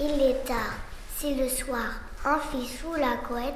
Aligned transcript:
Il 0.00 0.20
est 0.22 0.44
tard, 0.44 0.74
c'est 1.16 1.34
le 1.34 1.48
soir. 1.48 2.00
Un 2.24 2.38
sous 2.50 2.94
la 2.94 3.16
couette, 3.28 3.54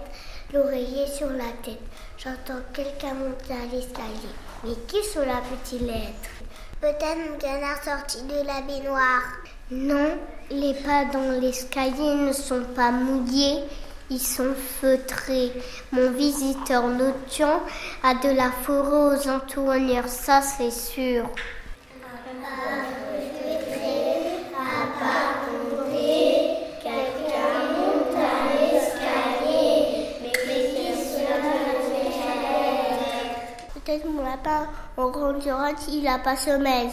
l'oreiller 0.53 1.07
sur 1.07 1.31
la 1.31 1.51
tête. 1.65 1.81
J'entends 2.17 2.61
quelqu'un 2.73 3.15
monter 3.15 3.55
à 3.55 3.65
l'escalier. 3.73 4.35
Mais 4.63 4.75
qui 4.87 5.03
cela 5.03 5.41
peut-il 5.49 5.89
être 5.89 6.31
Peut-être 6.81 7.31
mon 7.31 7.39
canard 7.39 7.83
sorti 7.83 8.23
de 8.23 8.47
la 8.47 8.61
baignoire. 8.61 9.23
Non, 9.73 10.17
les 10.51 10.75
pas 10.75 11.07
dans 11.07 11.41
l'escalier 11.41 12.15
ne 12.15 12.33
sont 12.33 12.63
pas 12.77 12.93
mouillés, 12.93 13.65
ils 14.09 14.21
sont 14.21 14.55
feutrés. 14.81 15.51
Mon 15.91 16.13
visiteur 16.13 16.87
nocturne 16.87 17.63
a 18.05 18.15
de 18.15 18.37
la 18.37 18.53
forêt 18.53 19.17
aux 19.17 19.29
entournures, 19.29 20.09
ça 20.09 20.41
c'est 20.41 20.71
sûr. 20.71 21.29
Peut-être 33.89 34.05
mon 34.05 34.23
lapin 34.23 34.67
en 34.99 35.09
grandira 35.09 35.75
s'il 35.75 36.03
n'a 36.03 36.19
pas 36.19 36.37
sommeil. 36.37 36.91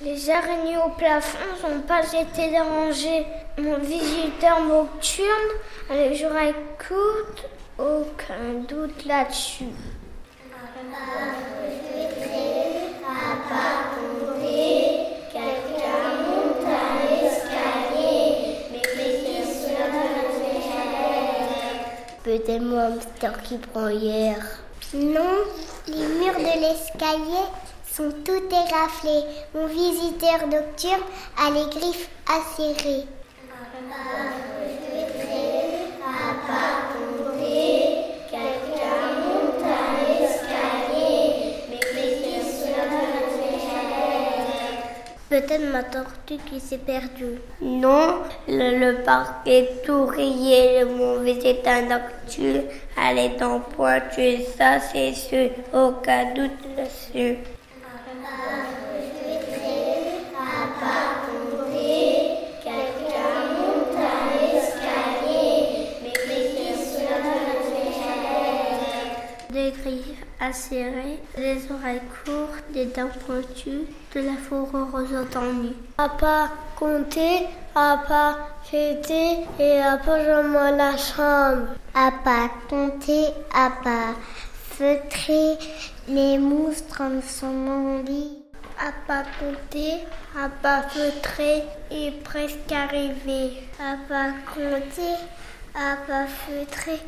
Les 0.00 0.30
araignées 0.30 0.76
au 0.76 0.90
plafond 0.90 1.38
n'ont 1.64 1.80
pas 1.80 2.04
été 2.06 2.50
dérangées. 2.50 3.26
Mon 3.58 3.78
visiteur 3.78 4.60
nocturne 4.64 5.26
a 5.90 5.94
les 5.96 6.24
oreilles 6.24 6.54
aucun 7.76 8.60
doute 8.68 9.04
là-dessus. 9.06 9.64
Peut-être 22.22 22.62
mon 22.62 22.78
hamster 22.78 23.42
qui 23.42 23.58
prend 23.58 23.88
hier. 23.88 24.36
Non, 24.94 25.44
les 25.88 26.06
murs 26.06 26.38
de 26.38 26.60
l'escalier 26.60 27.46
sont 27.90 28.12
tout 28.24 28.42
éraflés. 28.50 29.24
Mon 29.54 29.66
visiteur 29.66 30.46
nocturne 30.46 31.02
a 31.38 31.50
les 31.50 31.68
griffes 31.70 32.08
acérées. 32.26 33.06
Peut-être 45.30 45.72
ma 45.72 45.84
tortue 45.84 46.38
qui 46.44 46.58
s'est 46.58 46.78
perdue. 46.78 47.38
Non, 47.62 48.18
le, 48.48 48.80
le 48.80 49.04
parc 49.04 49.46
est 49.46 49.84
tout 49.86 50.04
rayé, 50.06 50.80
le 50.80 50.86
mauvais 50.86 51.38
état 51.44 51.82
nocturne, 51.82 52.64
elle 53.00 53.18
est 53.18 53.40
en 53.40 53.60
pointure, 53.60 54.40
ça 54.58 54.80
c'est 54.80 55.14
sûr, 55.14 55.50
aucun 55.72 56.34
doute 56.34 56.50
là-dessus. 56.76 57.38
Des 69.52 69.72
griffes 69.72 70.24
acérées, 70.38 71.18
des 71.36 71.58
oreilles 71.72 72.00
courtes, 72.24 72.62
des 72.72 72.86
dents 72.86 73.10
pointues, 73.26 73.86
de 74.14 74.20
la 74.20 74.36
fourrure 74.36 74.88
aux 74.94 75.16
entendues. 75.16 75.74
À 75.98 76.08
pas 76.08 76.50
compter, 76.76 77.48
à 77.74 77.98
pas 78.06 78.38
fêter 78.62 79.38
et 79.58 79.80
à 79.80 79.96
pas 79.96 80.22
dans 80.22 80.76
la 80.76 80.96
chambre. 80.96 81.66
À 81.94 82.12
pas 82.22 82.48
compter, 82.68 83.24
à 83.52 83.70
pas 83.82 84.14
feutrer, 84.52 85.58
les 86.06 86.38
monstres 86.38 87.00
en 87.00 87.20
sont 87.20 87.46
mon 87.48 88.04
lit. 88.04 88.44
À 88.78 88.92
pas 89.08 89.24
compter, 89.40 89.94
à 90.38 90.48
pas 90.48 90.82
feutrer 90.82 91.64
et 91.90 92.12
presque 92.22 92.70
arrivé. 92.70 93.64
À 93.80 93.96
pas 94.08 94.30
compter, 94.54 95.16
à 95.74 95.96
pas 96.06 96.26
feutrer, 96.26 97.00